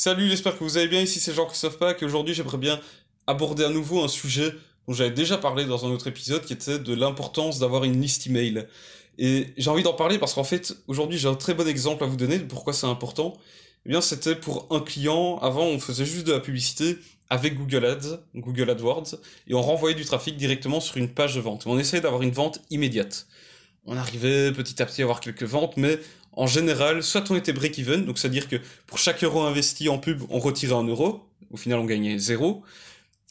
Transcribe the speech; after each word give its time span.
Salut, 0.00 0.28
j'espère 0.28 0.56
que 0.56 0.62
vous 0.62 0.78
allez 0.78 0.86
bien. 0.86 1.00
Ici 1.00 1.18
c'est 1.18 1.34
Jean-Christophe 1.34 1.76
Pack 1.76 2.00
et 2.00 2.06
aujourd'hui 2.06 2.32
j'aimerais 2.32 2.56
bien 2.56 2.80
aborder 3.26 3.64
à 3.64 3.68
nouveau 3.68 4.04
un 4.04 4.06
sujet 4.06 4.54
dont 4.86 4.94
j'avais 4.94 5.10
déjà 5.10 5.36
parlé 5.38 5.64
dans 5.64 5.86
un 5.86 5.90
autre 5.90 6.06
épisode 6.06 6.44
qui 6.44 6.52
était 6.52 6.78
de 6.78 6.94
l'importance 6.94 7.58
d'avoir 7.58 7.82
une 7.82 8.00
liste 8.00 8.28
email. 8.28 8.68
Et 9.18 9.48
j'ai 9.56 9.70
envie 9.70 9.82
d'en 9.82 9.94
parler 9.94 10.20
parce 10.20 10.34
qu'en 10.34 10.44
fait 10.44 10.72
aujourd'hui 10.86 11.18
j'ai 11.18 11.26
un 11.26 11.34
très 11.34 11.52
bon 11.52 11.66
exemple 11.66 12.04
à 12.04 12.06
vous 12.06 12.14
donner 12.14 12.38
de 12.38 12.44
pourquoi 12.44 12.74
c'est 12.74 12.86
important. 12.86 13.36
Eh 13.86 13.88
bien 13.88 14.00
c'était 14.00 14.36
pour 14.36 14.68
un 14.70 14.78
client, 14.78 15.38
avant 15.38 15.64
on 15.64 15.80
faisait 15.80 16.04
juste 16.04 16.28
de 16.28 16.32
la 16.32 16.38
publicité 16.38 16.98
avec 17.28 17.56
Google 17.56 17.84
Ads, 17.84 18.20
Google 18.36 18.70
AdWords, 18.70 19.16
et 19.48 19.54
on 19.54 19.62
renvoyait 19.62 19.96
du 19.96 20.04
trafic 20.04 20.36
directement 20.36 20.78
sur 20.78 20.96
une 20.98 21.08
page 21.08 21.34
de 21.34 21.40
vente. 21.40 21.66
On 21.66 21.76
essayait 21.76 22.02
d'avoir 22.02 22.22
une 22.22 22.30
vente 22.30 22.60
immédiate. 22.70 23.26
On 23.84 23.96
arrivait 23.96 24.52
petit 24.52 24.80
à 24.80 24.86
petit 24.86 25.02
à 25.02 25.06
avoir 25.06 25.18
quelques 25.18 25.42
ventes, 25.42 25.76
mais 25.76 25.98
en 26.38 26.46
général, 26.46 27.02
soit 27.02 27.28
on 27.32 27.34
était 27.34 27.52
break-even, 27.52 28.04
donc 28.04 28.16
c'est-à-dire 28.16 28.48
que 28.48 28.56
pour 28.86 28.98
chaque 28.98 29.24
euro 29.24 29.42
investi 29.42 29.88
en 29.88 29.98
pub, 29.98 30.22
on 30.30 30.38
retirait 30.38 30.76
un 30.76 30.84
euro, 30.84 31.28
au 31.50 31.56
final 31.56 31.80
on 31.80 31.84
gagnait 31.84 32.16
zéro, 32.16 32.62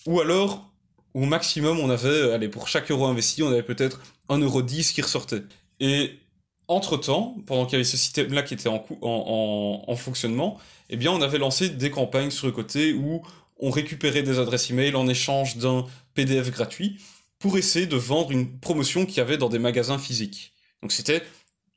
ou 0.05 0.19
alors, 0.19 0.69
au 1.13 1.21
maximum, 1.21 1.79
on 1.79 1.89
avait, 1.89 2.33
allez, 2.33 2.49
pour 2.49 2.67
chaque 2.67 2.91
euro 2.91 3.05
investi, 3.05 3.43
on 3.43 3.47
avait 3.47 3.63
peut-être 3.63 4.01
un 4.27 4.39
euro 4.39 4.61
10 4.61 4.91
qui 4.91 5.01
ressortait. 5.01 5.43
Et 5.79 6.19
entre-temps, 6.67 7.37
pendant 7.45 7.65
qu'il 7.65 7.73
y 7.73 7.75
avait 7.75 7.85
ce 7.85 7.95
système-là 7.95 8.43
qui 8.43 8.55
était 8.55 8.67
en, 8.67 8.85
en, 9.01 9.85
en, 9.87 9.95
fonctionnement, 9.95 10.59
eh 10.89 10.97
bien 10.97 11.13
on 11.13 11.21
avait 11.21 11.37
lancé 11.37 11.69
des 11.69 11.89
campagnes 11.89 12.29
sur 12.29 12.45
le 12.45 12.51
côté 12.51 12.91
où 12.91 13.21
on 13.57 13.69
récupérait 13.69 14.21
des 14.21 14.37
adresses 14.37 14.69
email 14.69 14.95
en 14.95 15.07
échange 15.07 15.55
d'un 15.55 15.85
PDF 16.13 16.51
gratuit 16.51 16.97
pour 17.39 17.57
essayer 17.57 17.85
de 17.85 17.95
vendre 17.95 18.31
une 18.31 18.59
promotion 18.59 19.05
qu'il 19.05 19.17
y 19.17 19.21
avait 19.21 19.37
dans 19.37 19.47
des 19.47 19.59
magasins 19.59 19.97
physiques. 19.97 20.51
Donc 20.81 20.91
c'était 20.91 21.23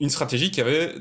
une 0.01 0.11
stratégie 0.11 0.51
qui 0.51 0.61
avait 0.61 0.93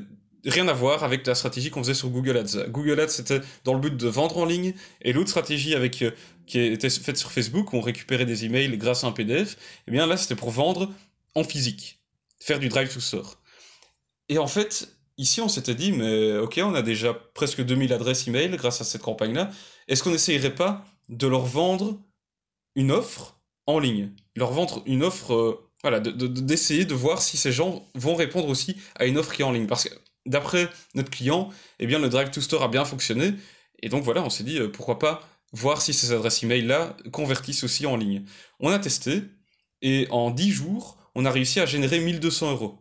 rien 0.46 0.68
à 0.68 0.72
voir 0.72 1.04
avec 1.04 1.26
la 1.26 1.34
stratégie 1.34 1.70
qu'on 1.70 1.82
faisait 1.82 1.94
sur 1.94 2.08
Google 2.08 2.36
Ads. 2.38 2.68
Google 2.68 3.00
Ads, 3.00 3.08
c'était 3.08 3.40
dans 3.64 3.74
le 3.74 3.80
but 3.80 3.96
de 3.96 4.08
vendre 4.08 4.38
en 4.38 4.44
ligne, 4.44 4.74
et 5.02 5.12
l'autre 5.12 5.30
stratégie 5.30 5.74
avec, 5.74 6.02
euh, 6.02 6.10
qui 6.46 6.60
était 6.60 6.90
faite 6.90 7.16
sur 7.16 7.30
Facebook, 7.32 7.72
où 7.72 7.76
on 7.76 7.80
récupérait 7.80 8.26
des 8.26 8.44
emails 8.44 8.76
grâce 8.78 9.04
à 9.04 9.06
un 9.06 9.12
PDF, 9.12 9.56
eh 9.86 9.90
bien 9.90 10.06
là, 10.06 10.16
c'était 10.16 10.36
pour 10.36 10.50
vendre 10.50 10.90
en 11.34 11.44
physique, 11.44 12.00
faire 12.40 12.58
du 12.58 12.68
drive 12.68 12.92
to 12.92 13.00
store. 13.00 13.36
Et 14.28 14.38
en 14.38 14.46
fait, 14.46 14.88
ici, 15.18 15.40
on 15.40 15.48
s'était 15.48 15.74
dit, 15.74 15.92
mais 15.92 16.38
ok, 16.38 16.60
on 16.62 16.74
a 16.74 16.82
déjà 16.82 17.14
presque 17.14 17.62
2000 17.62 17.92
adresses 17.92 18.26
email 18.26 18.50
grâce 18.56 18.80
à 18.80 18.84
cette 18.84 19.02
campagne-là, 19.02 19.50
est-ce 19.88 20.02
qu'on 20.02 20.10
n'essayerait 20.10 20.54
pas 20.54 20.84
de 21.08 21.26
leur 21.26 21.44
vendre 21.44 22.00
une 22.76 22.92
offre 22.92 23.40
en 23.66 23.78
ligne? 23.78 24.12
Leur 24.36 24.52
vendre 24.52 24.82
une 24.86 25.02
offre... 25.02 25.34
Euh, 25.34 25.66
voilà, 25.82 25.98
d'essayer 25.98 26.84
de, 26.84 26.90
de, 26.90 26.94
voir 26.94 27.22
si 27.22 27.38
ces 27.38 27.52
gens 27.52 27.88
vont 27.94 28.14
répondre 28.14 28.48
aussi 28.48 28.76
à 28.96 29.06
une 29.06 29.16
offre 29.16 29.32
qui 29.32 29.40
est 29.40 29.46
en 29.46 29.52
ligne. 29.52 29.66
Parce 29.66 29.88
que 29.88 29.94
d'après 30.30 30.68
notre 30.94 31.10
client, 31.10 31.50
eh 31.78 31.86
bien, 31.86 31.98
le 31.98 32.08
Drive 32.08 32.30
to 32.30 32.40
Store 32.40 32.62
a 32.62 32.68
bien 32.68 32.84
fonctionné. 32.84 33.34
Et 33.82 33.88
donc 33.88 34.04
voilà, 34.04 34.22
on 34.22 34.30
s'est 34.30 34.44
dit, 34.44 34.58
euh, 34.58 34.68
pourquoi 34.68 34.98
pas 34.98 35.22
voir 35.52 35.82
si 35.82 35.92
ces 35.92 36.12
adresses 36.12 36.42
email-là 36.42 36.96
convertissent 37.12 37.64
aussi 37.64 37.86
en 37.86 37.96
ligne. 37.96 38.24
On 38.60 38.70
a 38.70 38.78
testé, 38.78 39.22
et 39.82 40.06
en 40.10 40.30
10 40.30 40.50
jours, 40.50 40.96
on 41.14 41.24
a 41.24 41.30
réussi 41.30 41.60
à 41.60 41.66
générer 41.66 42.00
1200 42.00 42.52
euros. 42.52 42.78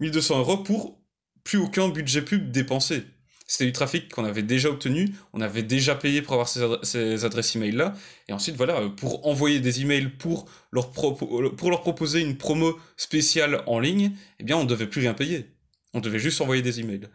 1200 0.00 0.38
euros 0.40 0.58
pour 0.58 1.00
plus 1.42 1.58
aucun 1.58 1.88
budget 1.88 2.22
pub 2.22 2.50
dépensé. 2.50 3.04
C'était 3.46 3.66
du 3.66 3.72
trafic 3.72 4.12
qu'on 4.12 4.24
avait 4.24 4.42
déjà 4.42 4.68
obtenu, 4.68 5.14
on 5.32 5.40
avait 5.40 5.62
déjà 5.62 5.94
payé 5.94 6.20
pour 6.20 6.32
avoir 6.32 6.48
ces, 6.48 7.24
adresses 7.24 7.54
email-là, 7.54 7.94
et 8.28 8.32
ensuite, 8.32 8.56
voilà, 8.56 8.80
euh, 8.80 8.88
pour 8.88 9.24
envoyer 9.26 9.60
des 9.60 9.82
emails 9.82 10.08
pour 10.08 10.46
leur, 10.72 10.90
pour 10.90 11.70
leur 11.70 11.80
proposer 11.80 12.20
une 12.20 12.36
promo 12.36 12.76
spéciale 12.96 13.62
en 13.66 13.78
ligne, 13.78 14.12
eh 14.40 14.44
bien, 14.44 14.56
on 14.56 14.64
ne 14.64 14.68
devait 14.68 14.88
plus 14.88 15.00
rien 15.00 15.14
payer. 15.14 15.55
On 15.96 16.00
devait 16.00 16.18
juste 16.18 16.42
envoyer 16.42 16.60
des 16.60 16.78
emails. 16.78 17.08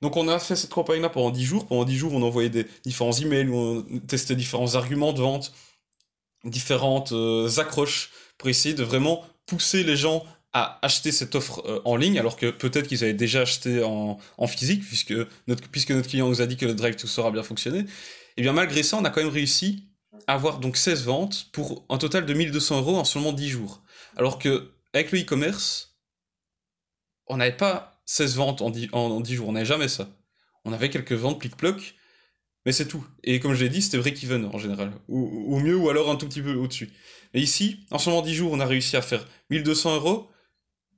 Donc 0.00 0.16
on 0.16 0.26
a 0.26 0.38
fait 0.38 0.56
cette 0.56 0.70
campagne-là 0.70 1.10
pendant 1.10 1.30
10 1.30 1.44
jours. 1.44 1.66
Pendant 1.66 1.84
10 1.84 1.96
jours, 1.96 2.14
on 2.14 2.22
envoyait 2.22 2.48
des 2.48 2.66
différents 2.82 3.12
emails, 3.12 3.48
où 3.48 3.56
on 3.56 3.98
testait 4.00 4.34
différents 4.34 4.74
arguments 4.74 5.12
de 5.12 5.20
vente, 5.20 5.52
différentes 6.44 7.12
euh, 7.12 7.48
accroches, 7.58 8.10
pour 8.38 8.48
essayer 8.48 8.74
de 8.74 8.82
vraiment 8.82 9.22
pousser 9.44 9.84
les 9.84 9.96
gens 9.96 10.24
à 10.54 10.78
acheter 10.82 11.12
cette 11.12 11.34
offre 11.34 11.62
euh, 11.66 11.82
en 11.84 11.94
ligne, 11.96 12.18
alors 12.18 12.36
que 12.36 12.50
peut-être 12.50 12.88
qu'ils 12.88 13.04
avaient 13.04 13.12
déjà 13.12 13.42
acheté 13.42 13.82
en, 13.84 14.18
physique, 14.46 14.82
puisque 14.82 15.14
notre, 15.46 15.68
puisque 15.68 15.90
notre 15.90 16.08
client 16.08 16.28
nous 16.28 16.40
a 16.40 16.46
dit 16.46 16.56
que 16.56 16.66
le 16.66 16.74
Drive 16.74 16.96
to 16.96 17.06
Store 17.06 17.26
a 17.26 17.30
bien 17.30 17.42
fonctionné. 17.42 17.80
Et 17.80 17.86
eh 18.38 18.42
bien 18.42 18.54
malgré 18.54 18.82
ça, 18.82 18.96
on 18.96 19.04
a 19.04 19.10
quand 19.10 19.22
même 19.22 19.32
réussi 19.32 19.88
à 20.26 20.34
avoir 20.34 20.58
donc 20.58 20.78
16 20.78 21.04
ventes 21.04 21.48
pour 21.52 21.84
un 21.90 21.98
total 21.98 22.24
de 22.24 22.32
1200 22.32 22.78
euros 22.78 22.96
en 22.96 23.04
seulement 23.04 23.34
10 23.34 23.50
jours. 23.50 23.82
Alors 24.16 24.38
que 24.38 24.72
avec 24.94 25.12
le 25.12 25.20
e-commerce, 25.20 25.98
on 27.26 27.36
n'avait 27.36 27.56
pas 27.56 27.91
16 28.06 28.36
ventes 28.36 28.62
en 28.62 28.70
10, 28.70 28.88
en, 28.92 29.24
jours. 29.24 29.48
On 29.48 29.52
n'avait 29.52 29.66
jamais 29.66 29.88
ça. 29.88 30.08
On 30.64 30.72
avait 30.72 30.90
quelques 30.90 31.12
ventes 31.12 31.40
plic-ploc, 31.40 31.94
mais 32.66 32.72
c'est 32.72 32.86
tout. 32.86 33.04
Et 33.24 33.40
comme 33.40 33.54
je 33.54 33.64
l'ai 33.64 33.68
dit, 33.70 33.82
c'était 33.82 33.98
break-even 33.98 34.46
en 34.46 34.58
général. 34.58 34.92
Ou, 35.08 35.54
au 35.54 35.58
mieux, 35.58 35.76
ou 35.76 35.88
alors 35.88 36.10
un 36.10 36.16
tout 36.16 36.28
petit 36.28 36.42
peu 36.42 36.54
au-dessus. 36.54 36.92
Et 37.34 37.40
ici, 37.40 37.80
en 37.90 37.98
seulement 37.98 38.22
10 38.22 38.34
jours, 38.34 38.52
on 38.52 38.60
a 38.60 38.66
réussi 38.66 38.96
à 38.96 39.02
faire 39.02 39.26
1200 39.50 39.96
euros 39.96 40.28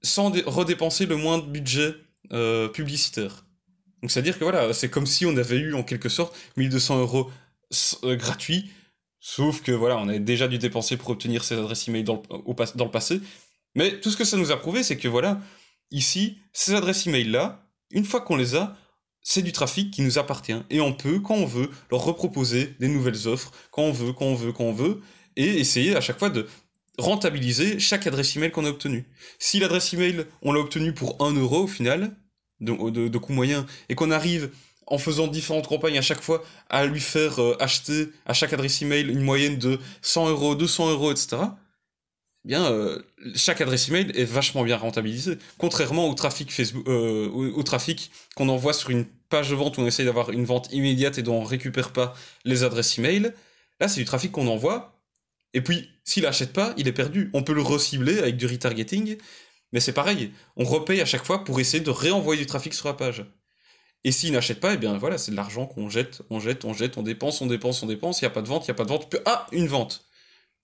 sans 0.02 0.30
redépenser 0.46 1.06
le 1.06 1.16
moins 1.16 1.38
de 1.38 1.46
budget 1.46 1.94
euh, 2.32 2.68
publicitaire. 2.68 3.44
Donc 4.02 4.10
c'est-à-dire 4.10 4.38
que 4.38 4.44
voilà, 4.44 4.74
c'est 4.74 4.90
comme 4.90 5.06
si 5.06 5.24
on 5.24 5.36
avait 5.36 5.56
eu 5.56 5.74
en 5.74 5.82
quelque 5.82 6.10
sorte 6.10 6.36
1200 6.58 7.00
euros 7.00 7.30
euh, 8.04 8.16
gratuits, 8.16 8.70
sauf 9.18 9.62
que 9.62 9.72
voilà, 9.72 9.96
on 9.96 10.08
avait 10.08 10.20
déjà 10.20 10.46
dû 10.46 10.58
dépenser 10.58 10.98
pour 10.98 11.08
obtenir 11.08 11.42
ces 11.42 11.54
adresses 11.54 11.88
email 11.88 12.04
dans 12.04 12.22
dans 12.74 12.84
le 12.84 12.90
passé. 12.90 13.20
Mais 13.74 13.98
tout 14.00 14.10
ce 14.10 14.16
que 14.16 14.24
ça 14.24 14.36
nous 14.36 14.52
a 14.52 14.58
prouvé, 14.58 14.82
c'est 14.82 14.98
que 14.98 15.08
voilà, 15.08 15.40
Ici, 15.90 16.38
ces 16.52 16.74
adresses 16.74 17.06
email-là, 17.06 17.66
une 17.90 18.04
fois 18.04 18.20
qu'on 18.20 18.36
les 18.36 18.56
a, 18.56 18.76
c'est 19.22 19.42
du 19.42 19.52
trafic 19.52 19.90
qui 19.90 20.02
nous 20.02 20.18
appartient. 20.18 20.56
Et 20.70 20.80
on 20.80 20.92
peut, 20.92 21.18
quand 21.18 21.34
on 21.34 21.46
veut, 21.46 21.70
leur 21.90 22.04
reproposer 22.04 22.74
des 22.78 22.88
nouvelles 22.88 23.26
offres, 23.26 23.52
quand 23.70 23.82
on 23.82 23.92
veut, 23.92 24.12
quand 24.12 24.26
on 24.26 24.34
veut, 24.34 24.52
quand 24.52 24.64
on 24.64 24.72
veut, 24.72 25.00
et 25.36 25.58
essayer 25.58 25.96
à 25.96 26.00
chaque 26.00 26.18
fois 26.18 26.30
de 26.30 26.46
rentabiliser 26.98 27.78
chaque 27.78 28.06
adresse 28.06 28.36
email 28.36 28.50
qu'on 28.50 28.64
a 28.64 28.68
obtenue. 28.68 29.06
Si 29.38 29.58
l'adresse 29.58 29.92
email, 29.94 30.26
on 30.42 30.52
l'a 30.52 30.60
obtenue 30.60 30.92
pour 30.92 31.16
1 31.24 31.32
euro 31.32 31.64
au 31.64 31.66
final, 31.66 32.16
de, 32.60 33.18
coût 33.18 33.32
moyen, 33.32 33.66
et 33.88 33.94
qu'on 33.94 34.10
arrive 34.10 34.50
en 34.86 34.98
faisant 34.98 35.26
différentes 35.26 35.66
campagnes 35.66 35.98
à 35.98 36.02
chaque 36.02 36.20
fois 36.20 36.44
à 36.68 36.84
lui 36.84 37.00
faire 37.00 37.40
euh, 37.40 37.56
acheter 37.58 38.10
à 38.26 38.34
chaque 38.34 38.52
adresse 38.52 38.82
email 38.82 39.08
une 39.08 39.22
moyenne 39.22 39.56
de 39.56 39.80
100 40.02 40.28
euros, 40.28 40.54
200 40.54 40.90
euros, 40.90 41.10
etc., 41.10 41.38
bien 42.44 42.70
euh, 42.70 43.02
chaque 43.34 43.60
adresse 43.60 43.88
email 43.88 44.10
est 44.14 44.24
vachement 44.24 44.62
bien 44.62 44.76
rentabilisée. 44.76 45.38
Contrairement 45.58 46.08
au 46.08 46.14
trafic 46.14 46.52
Facebook, 46.52 46.86
euh, 46.88 47.28
au, 47.28 47.62
trafic 47.62 48.10
qu'on 48.36 48.48
envoie 48.48 48.72
sur 48.72 48.90
une 48.90 49.06
page 49.28 49.50
de 49.50 49.54
vente 49.54 49.78
où 49.78 49.80
on 49.80 49.86
essaye 49.86 50.04
d'avoir 50.04 50.30
une 50.30 50.44
vente 50.44 50.72
immédiate 50.72 51.18
et 51.18 51.22
dont 51.22 51.36
on 51.36 51.44
récupère 51.44 51.92
pas 51.92 52.14
les 52.44 52.62
adresses 52.62 52.98
email. 52.98 53.32
Là, 53.80 53.88
c'est 53.88 54.00
du 54.00 54.04
trafic 54.06 54.32
qu'on 54.32 54.46
envoie. 54.46 55.00
Et 55.54 55.60
puis, 55.60 55.90
s'il 56.04 56.26
achète 56.26 56.52
pas, 56.52 56.74
il 56.76 56.88
est 56.88 56.92
perdu. 56.92 57.30
On 57.32 57.42
peut 57.42 57.54
le 57.54 57.62
recibler 57.62 58.18
avec 58.18 58.36
du 58.36 58.46
retargeting, 58.46 59.16
mais 59.72 59.80
c'est 59.80 59.92
pareil. 59.92 60.32
On 60.56 60.64
repaye 60.64 61.00
à 61.00 61.06
chaque 61.06 61.24
fois 61.24 61.44
pour 61.44 61.60
essayer 61.60 61.82
de 61.82 61.90
réenvoyer 61.90 62.40
du 62.40 62.46
trafic 62.46 62.74
sur 62.74 62.88
la 62.88 62.94
page. 62.94 63.24
Et 64.04 64.12
s'il 64.12 64.32
n'achète 64.32 64.60
pas, 64.60 64.74
eh 64.74 64.76
bien 64.76 64.98
voilà, 64.98 65.16
c'est 65.16 65.30
de 65.30 65.36
l'argent 65.36 65.66
qu'on 65.66 65.88
jette, 65.88 66.22
on 66.28 66.38
jette, 66.38 66.64
on 66.66 66.74
jette, 66.74 66.98
on 66.98 67.02
dépense, 67.02 67.40
on 67.40 67.46
dépense, 67.46 67.82
on 67.82 67.86
dépense. 67.86 68.20
Il 68.20 68.24
n'y 68.24 68.26
a 68.26 68.30
pas 68.30 68.42
de 68.42 68.48
vente, 68.48 68.66
il 68.66 68.70
n'y 68.70 68.72
a 68.72 68.74
pas 68.74 68.84
de 68.84 68.90
vente. 68.90 69.16
Ah, 69.24 69.46
une 69.52 69.66
vente. 69.66 70.04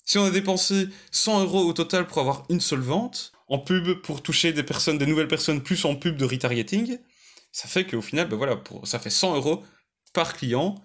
Si 0.04 0.18
on 0.18 0.24
a 0.24 0.30
dépensé 0.30 0.88
100 1.12 1.44
euros 1.44 1.64
au 1.64 1.72
total 1.72 2.06
pour 2.06 2.18
avoir 2.18 2.44
une 2.48 2.60
seule 2.60 2.80
vente, 2.80 3.32
en 3.48 3.58
pub 3.58 4.00
pour 4.02 4.22
toucher 4.22 4.52
des 4.52 4.62
personnes, 4.62 4.98
des 4.98 5.06
nouvelles 5.06 5.28
personnes, 5.28 5.62
plus 5.62 5.84
en 5.84 5.96
pub 5.96 6.16
de 6.16 6.24
retargeting, 6.24 6.98
ça 7.52 7.68
fait 7.68 7.84
qu'au 7.84 8.00
final, 8.00 8.28
ben 8.28 8.36
voilà, 8.36 8.62
ça 8.84 8.98
fait 8.98 9.10
100 9.10 9.36
euros 9.36 9.62
par 10.12 10.34
client. 10.34 10.76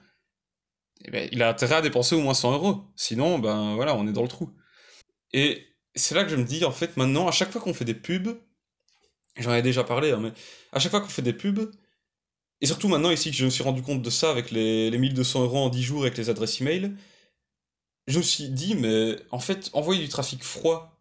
Eh 1.06 1.12
ben, 1.12 1.30
il 1.32 1.42
a 1.44 1.50
intérêt 1.50 1.76
à 1.76 1.82
dépenser 1.82 2.16
au 2.16 2.22
moins 2.22 2.34
100 2.34 2.54
euros. 2.54 2.84
Sinon, 2.96 3.40
ben 3.40 3.76
voilà, 3.76 3.96
on 3.96 4.08
est 4.08 4.14
dans 4.14 4.24
le 4.24 4.28
trou. 4.28 4.52
Et 5.34 5.66
c'est 5.94 6.16
là 6.16 6.24
que 6.24 6.30
je 6.30 6.36
me 6.36 6.44
dis, 6.44 6.66
en 6.66 6.72
fait, 6.72 6.98
maintenant, 6.98 7.28
à 7.28 7.32
chaque 7.32 7.52
fois 7.52 7.62
qu'on 7.62 7.74
fait 7.74 7.86
des 7.86 7.94
pubs, 7.94 8.40
j'en 9.38 9.54
ai 9.54 9.62
déjà 9.62 9.84
parlé, 9.84 10.12
hein, 10.12 10.20
mais 10.22 10.32
à 10.72 10.80
chaque 10.80 10.92
fois 10.92 11.02
qu'on 11.02 11.08
fait 11.08 11.22
des 11.22 11.34
pubs, 11.34 11.72
et 12.62 12.66
surtout 12.66 12.88
maintenant 12.88 13.12
ici 13.12 13.32
que 13.32 13.38
je 13.38 13.46
me 13.46 13.50
suis 13.50 13.64
rendu 13.64 13.82
compte 13.82 14.02
de 14.02 14.10
ça 14.10 14.32
avec 14.32 14.50
les, 14.50 14.90
les 14.90 14.98
1200 14.98 15.44
euros 15.44 15.58
en 15.58 15.70
10 15.70 15.84
jours 15.84 16.02
avec 16.04 16.18
les 16.18 16.30
adresses 16.30 16.62
email, 16.62 16.96
je 18.08 18.18
me 18.18 18.24
suis 18.24 18.50
dit, 18.50 18.76
mais 18.76 19.18
en 19.32 19.40
fait, 19.40 19.70
envoyer 19.74 20.02
du 20.02 20.10
trafic 20.10 20.44
froid, 20.44 20.96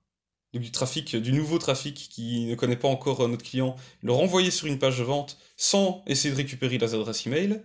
du 0.59 0.71
trafic, 0.71 1.17
du 1.17 1.33
nouveau 1.33 1.59
trafic 1.59 1.95
qui 1.95 2.47
ne 2.47 2.55
connaît 2.55 2.77
pas 2.77 2.89
encore 2.89 3.23
euh, 3.23 3.29
notre 3.29 3.45
client, 3.45 3.77
le 4.03 4.13
renvoyer 4.13 4.51
sur 4.51 4.67
une 4.67 4.79
page 4.79 4.99
de 4.99 5.05
vente 5.05 5.39
sans 5.57 6.03
essayer 6.07 6.31
de 6.31 6.37
récupérer 6.37 6.79
les 6.79 6.95
adresses 6.95 7.27
email, 7.27 7.63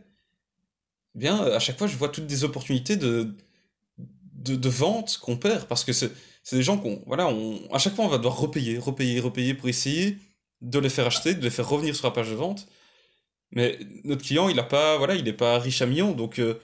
eh 1.16 1.20
bien, 1.20 1.38
à 1.40 1.60
chaque 1.60 1.78
fois, 1.78 1.88
je 1.88 1.96
vois 1.98 2.10
toutes 2.10 2.28
des 2.28 2.44
opportunités 2.44 2.96
de, 2.96 3.36
de, 3.98 4.70
vente 4.70 5.18
qu'on 5.18 5.38
perd 5.38 5.68
parce 5.68 5.84
que 5.84 5.94
c'est 5.94 6.12
des 6.52 6.64
gens 6.64 6.78
qu'on, 6.78 7.02
voilà, 7.06 7.28
on, 7.28 7.60
à 7.72 7.80
chaque 7.80 7.96
fois, 7.96 8.06
on 8.06 8.10
va 8.10 8.18
devoir 8.18 8.38
repayer, 8.38 8.78
repayer, 8.78 9.20
repayer 9.20 9.54
pour 9.54 9.70
essayer 9.70 10.18
de 10.62 10.80
les 10.80 10.90
faire 10.90 11.08
acheter, 11.08 11.34
de 11.36 11.44
les 11.44 11.50
faire 11.50 11.68
revenir 11.68 11.96
sur 11.96 12.08
la 12.08 12.12
page 12.12 12.30
de 12.30 12.36
vente. 12.36 12.68
Mais 13.52 13.80
notre 14.04 14.24
client, 14.24 14.50
il 14.50 14.60
a 14.60 14.64
pas, 14.64 14.98
voilà, 14.98 15.16
il 15.16 15.24
n'est 15.24 15.34
pas 15.34 15.58
riche 15.60 15.82
à 15.82 15.86
millions, 15.86 16.12
donc 16.12 16.40
euh, 16.40 16.60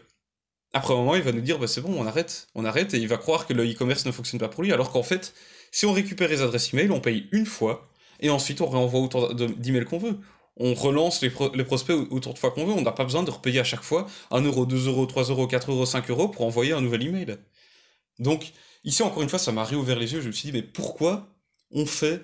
après 0.76 0.94
un 0.94 0.98
moment, 0.98 1.16
il 1.16 1.22
va 1.22 1.32
nous 1.32 1.42
dire, 1.42 1.58
bah, 1.58 1.68
c'est 1.68 1.80
bon, 1.80 1.96
on 1.98 2.06
arrête, 2.06 2.48
on 2.54 2.66
arrête, 2.66 2.94
et 2.94 2.98
il 2.98 3.08
va 3.08 3.16
croire 3.16 3.48
que 3.48 3.54
le 3.54 3.64
e-commerce 3.64 4.06
ne 4.06 4.12
fonctionne 4.12 4.42
pas 4.42 4.50
pour 4.50 4.62
lui, 4.62 4.74
alors 4.74 4.92
qu'en 4.92 5.04
fait, 5.04 5.34
si 5.72 5.86
on 5.86 5.94
récupère 5.94 6.28
les 6.28 6.42
adresses 6.42 6.74
email, 6.74 6.92
on 6.92 7.00
paye 7.00 7.30
une 7.32 7.46
fois, 7.46 7.88
et 8.20 8.30
ensuite 8.30 8.60
on 8.60 8.68
réenvoie 8.68 9.00
autant 9.00 9.34
d'emails 9.34 9.86
qu'on 9.86 10.00
veut. 10.00 10.18
on 10.58 10.74
relance 10.74 11.22
les, 11.22 11.30
prospects 11.30 11.96
autant 12.12 12.34
de 12.34 12.38
fois 12.38 12.52
qu'on 12.52 12.66
veut. 12.66 12.74
On 12.74 12.82
n'a 12.82 12.92
pas 12.92 13.06
besoin 13.06 13.24
de 13.24 13.32
repayer 13.32 13.60
à 13.60 13.64
chaque 13.64 13.84
fois 13.84 14.08
1 14.32 14.42
euro, 14.42 14.66
2 14.66 14.88
euros, 14.88 15.06
3 15.06 15.24
euros, 15.26 15.48
4 15.48 15.72
euros, 15.72 15.86
5 15.86 16.10
euros 16.10 16.28
pour 16.28 16.46
envoyer 16.46 16.74
un 16.74 16.82
nouvel 16.82 17.04
email. 17.04 17.38
Donc, 18.20 18.52
ici, 18.84 19.02
encore 19.04 19.24
une 19.24 19.30
fois, 19.30 19.40
ça 19.40 19.52
m'a 19.54 19.64
réouvert 19.64 20.00
les 20.00 20.14
yeux. 20.14 20.22
Je 20.22 20.28
me 20.28 20.32
suis 20.34 20.52
dit, 20.52 20.58
mais 20.58 20.62
pourquoi 20.64 21.28
on 21.72 21.86
fait 21.86 22.22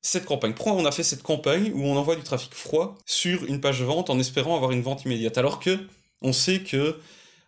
cette 0.00 0.24
campagne? 0.24 0.54
Pourquoi 0.54 0.74
on 0.74 0.84
a 0.86 0.92
fait 0.92 1.02
cette 1.02 1.22
campagne 1.22 1.72
où 1.74 1.84
on 1.84 1.96
envoie 1.96 2.16
du 2.16 2.22
trafic 2.22 2.54
froid 2.54 2.96
sur 3.06 3.44
une 3.44 3.60
page 3.60 3.82
vente 3.82 4.10
en 4.10 4.18
espérant 4.18 4.56
avoir 4.56 4.72
une 4.72 4.82
vente 4.82 5.04
immédiate? 5.04 5.38
Alors 5.38 5.60
que 5.60 5.78
on 6.22 6.32
sait 6.32 6.60
que, 6.62 6.98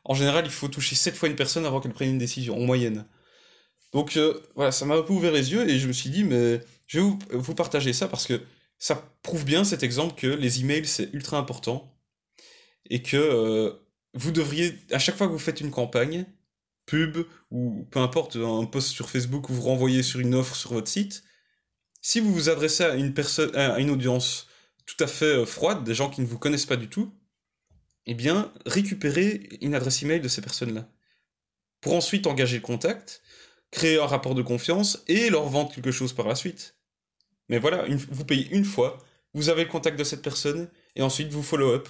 en 0.04 0.14
général, 0.14 0.44
il 0.44 0.52
faut 0.52 0.68
toucher 0.68 0.94
7 0.94 1.16
fois 1.16 1.28
une 1.28 1.36
personne 1.36 1.66
avant 1.66 1.80
qu'elle 1.80 1.92
prenne 1.92 2.10
une 2.10 2.18
décision, 2.18 2.56
en 2.56 2.60
moyenne. 2.60 3.06
Donc, 3.92 4.16
euh, 4.16 4.40
voilà, 4.54 4.72
ça 4.72 4.84
m'a 4.86 4.96
un 4.96 5.02
peu 5.02 5.12
ouvert 5.12 5.32
les 5.32 5.52
yeux 5.52 5.68
et 5.68 5.78
je 5.78 5.88
me 5.88 5.92
suis 5.92 6.10
dit, 6.10 6.24
mais 6.24 6.60
je 6.86 7.00
vais 7.00 7.06
vous 7.30 7.54
partager 7.54 7.92
ça 7.92 8.08
parce 8.08 8.26
que 8.26 8.40
ça 8.78 9.10
prouve 9.22 9.44
bien 9.44 9.64
cet 9.64 9.82
exemple 9.82 10.14
que 10.14 10.26
les 10.26 10.60
emails 10.60 10.86
c'est 10.86 11.12
ultra 11.14 11.38
important 11.38 11.96
et 12.90 13.02
que 13.02 13.16
euh, 13.16 13.72
vous 14.14 14.30
devriez, 14.30 14.78
à 14.90 14.98
chaque 14.98 15.16
fois 15.16 15.26
que 15.26 15.32
vous 15.32 15.38
faites 15.38 15.60
une 15.60 15.70
campagne, 15.70 16.26
pub 16.86 17.18
ou 17.50 17.86
peu 17.90 18.00
importe, 18.00 18.36
un 18.36 18.64
post 18.66 18.88
sur 18.88 19.08
Facebook 19.08 19.48
ou 19.48 19.54
vous 19.54 19.62
renvoyez 19.62 20.02
sur 20.02 20.20
une 20.20 20.34
offre 20.34 20.54
sur 20.54 20.72
votre 20.72 20.88
site, 20.88 21.24
si 22.02 22.20
vous 22.20 22.34
vous 22.34 22.50
adressez 22.50 22.84
à 22.84 22.94
une 22.94 23.14
personne, 23.14 23.54
à 23.56 23.78
une 23.78 23.90
audience 23.90 24.48
tout 24.84 25.02
à 25.02 25.06
fait 25.06 25.24
euh, 25.24 25.46
froide, 25.46 25.84
des 25.84 25.94
gens 25.94 26.10
qui 26.10 26.20
ne 26.20 26.26
vous 26.26 26.38
connaissent 26.38 26.66
pas 26.66 26.76
du 26.76 26.88
tout, 26.88 27.10
eh 28.06 28.14
bien, 28.14 28.52
récupérez 28.66 29.48
une 29.60 29.74
adresse 29.74 30.02
email 30.02 30.20
de 30.20 30.28
ces 30.28 30.42
personnes-là. 30.42 30.88
Pour 31.80 31.94
ensuite 31.94 32.26
engager 32.26 32.56
le 32.56 32.62
contact, 32.62 33.22
créer 33.70 33.98
un 33.98 34.06
rapport 34.06 34.34
de 34.34 34.42
confiance 34.42 35.02
et 35.08 35.30
leur 35.30 35.48
vendre 35.48 35.72
quelque 35.72 35.90
chose 35.90 36.12
par 36.12 36.28
la 36.28 36.34
suite. 36.34 36.76
Mais 37.48 37.58
voilà, 37.58 37.84
vous 38.10 38.24
payez 38.24 38.48
une 38.50 38.64
fois, 38.64 38.98
vous 39.34 39.48
avez 39.48 39.64
le 39.64 39.70
contact 39.70 39.98
de 39.98 40.04
cette 40.04 40.22
personne, 40.22 40.70
et 40.96 41.02
ensuite 41.02 41.28
vous 41.28 41.42
follow-up, 41.42 41.88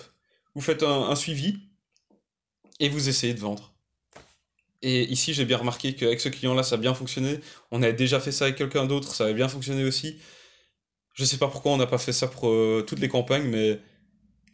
vous 0.55 0.62
faites 0.62 0.82
un, 0.82 1.14
suivi, 1.14 1.58
et 2.81 2.88
vous 2.88 3.08
essayez 3.08 3.34
de 3.34 3.40
vendre. 3.40 3.75
Et 4.82 5.05
ici, 5.05 5.32
j'ai 5.32 5.44
bien 5.44 5.58
remarqué 5.58 5.94
qu'avec 5.94 6.20
ce 6.20 6.28
client-là, 6.28 6.62
ça 6.62 6.75
a 6.75 6.78
bien 6.78 6.94
fonctionné. 6.94 7.40
On 7.70 7.82
avait 7.82 7.93
déjà 7.93 8.20
fait 8.20 8.32
ça 8.32 8.46
avec 8.46 8.56
quelqu'un 8.56 8.87
d'autre, 8.87 9.14
ça 9.14 9.25
avait 9.25 9.34
bien 9.34 9.49
fonctionné 9.49 9.84
aussi. 9.84 10.19
Je 11.14 11.25
sais 11.25 11.38
pas 11.38 11.49
pourquoi 11.49 11.72
on 11.72 11.76
n'a 11.76 11.87
pas 11.87 11.99
fait 11.99 12.12
ça 12.12 12.26
pour 12.28 12.49
euh, 12.49 12.84
toutes 12.87 12.99
les 12.99 13.08
campagnes, 13.08 13.46
mais 13.46 13.81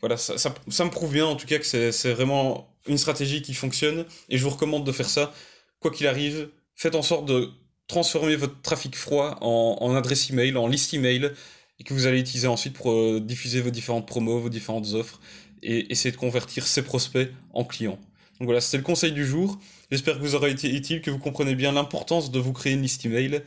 voilà, 0.00 0.16
ça, 0.16 0.36
ça, 0.38 0.84
me 0.84 0.90
prouve 0.90 1.12
bien 1.12 1.26
en 1.26 1.36
tout 1.36 1.46
cas 1.46 1.58
que 1.58 1.64
c'est 1.64 2.12
vraiment 2.12 2.68
une 2.86 2.98
stratégie 2.98 3.42
qui 3.42 3.54
fonctionne. 3.54 4.04
Et 4.28 4.38
je 4.38 4.44
vous 4.44 4.50
recommande 4.50 4.84
de 4.84 4.92
faire 4.92 5.08
ça. 5.08 5.32
Quoi 5.80 5.90
qu'il 5.90 6.06
arrive, 6.06 6.48
faites 6.74 6.94
en 6.94 7.02
sorte 7.02 7.26
de 7.26 7.50
transformer 7.86 8.36
votre 8.36 8.60
trafic 8.62 8.96
froid 8.96 9.36
en, 9.40 9.94
adresse 9.94 10.30
email, 10.30 10.56
en 10.56 10.68
liste 10.68 10.94
email, 10.94 11.32
et 11.78 11.84
que 11.84 11.92
vous 11.92 12.06
allez 12.06 12.20
utiliser 12.20 12.46
ensuite 12.46 12.74
pour 12.74 12.92
euh, 12.92 13.20
diffuser 13.20 13.60
vos 13.60 13.70
différentes 13.70 14.06
promos, 14.06 14.38
vos 14.38 14.48
différentes 14.48 14.92
offres, 14.94 15.20
et 15.62 15.90
essayer 15.92 16.12
de 16.12 16.16
convertir 16.16 16.66
ces 16.66 16.82
prospects 16.82 17.30
en 17.52 17.64
clients. 17.64 17.98
Donc 18.38 18.46
voilà, 18.46 18.60
c'était 18.60 18.78
le 18.78 18.82
conseil 18.82 19.12
du 19.12 19.26
jour. 19.26 19.58
J'espère 19.90 20.16
que 20.16 20.20
vous 20.20 20.34
aura 20.34 20.48
été 20.48 20.74
utile, 20.74 21.02
que 21.02 21.10
vous 21.10 21.18
comprenez 21.18 21.54
bien 21.54 21.72
l'importance 21.72 22.30
de 22.30 22.38
vous 22.38 22.52
créer 22.52 22.72
une 22.72 22.82
liste 22.82 23.04
email. 23.04 23.42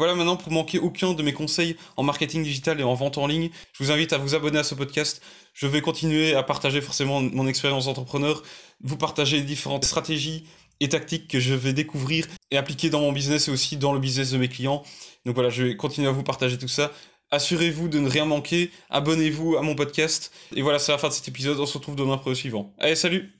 Voilà, 0.00 0.14
maintenant, 0.14 0.38
pour 0.38 0.50
manquer 0.50 0.78
aucun 0.78 1.12
de 1.12 1.22
mes 1.22 1.34
conseils 1.34 1.76
en 1.98 2.02
marketing 2.02 2.42
digital 2.42 2.80
et 2.80 2.82
en 2.82 2.94
vente 2.94 3.18
en 3.18 3.26
ligne, 3.26 3.50
je 3.74 3.84
vous 3.84 3.90
invite 3.90 4.14
à 4.14 4.16
vous 4.16 4.34
abonner 4.34 4.58
à 4.58 4.64
ce 4.64 4.74
podcast. 4.74 5.20
Je 5.52 5.66
vais 5.66 5.82
continuer 5.82 6.34
à 6.34 6.42
partager 6.42 6.80
forcément 6.80 7.20
mon 7.20 7.46
expérience 7.46 7.84
d'entrepreneur, 7.84 8.42
vous 8.80 8.96
partager 8.96 9.42
différentes 9.42 9.84
stratégies, 9.84 10.46
et 10.80 10.88
tactiques 10.88 11.28
que 11.28 11.38
je 11.38 11.52
vais 11.52 11.74
découvrir 11.74 12.26
et 12.50 12.56
appliquer 12.56 12.88
dans 12.88 13.00
mon 13.00 13.12
business 13.12 13.48
et 13.48 13.50
aussi 13.50 13.76
dans 13.76 13.92
le 13.92 14.00
business 14.00 14.30
de 14.30 14.38
mes 14.38 14.48
clients. 14.48 14.82
Donc 15.26 15.34
voilà, 15.34 15.50
je 15.50 15.64
vais 15.64 15.76
continuer 15.76 16.08
à 16.08 16.12
vous 16.12 16.22
partager 16.22 16.56
tout 16.56 16.66
ça. 16.66 16.92
Assurez-vous 17.30 17.88
de 17.88 17.98
ne 17.98 18.08
rien 18.08 18.24
manquer, 18.24 18.70
abonnez-vous 18.88 19.58
à 19.58 19.62
mon 19.62 19.74
podcast. 19.74 20.32
Et 20.56 20.62
voilà, 20.62 20.78
c'est 20.78 20.92
la 20.92 20.98
fin 20.98 21.08
de 21.08 21.12
cet 21.12 21.28
épisode, 21.28 21.60
on 21.60 21.66
se 21.66 21.76
retrouve 21.76 21.96
demain 21.96 22.16
pour 22.16 22.30
le 22.30 22.36
suivant. 22.36 22.72
Allez, 22.78 22.96
salut 22.96 23.39